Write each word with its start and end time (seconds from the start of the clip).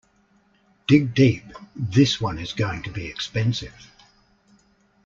Dig 0.89 1.13
deep, 1.13 1.43
this 1.75 2.19
one 2.19 2.39
is 2.39 2.53
going 2.53 2.81
to 2.81 2.89
be 2.89 3.05
expensive!. 3.05 3.91